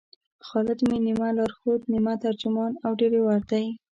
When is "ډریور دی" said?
2.99-3.65